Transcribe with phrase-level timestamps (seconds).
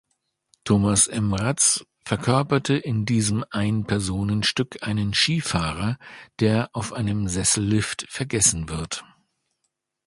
[0.63, 5.99] Thomas Mraz verkörperte in diesem Einpersonenstück einen Skifahrer,
[6.39, 9.03] der auf einem Sessellift vergessen wird.